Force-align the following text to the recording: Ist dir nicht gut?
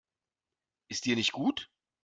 Ist 0.87 1.05
dir 1.05 1.15
nicht 1.15 1.31
gut? 1.31 1.69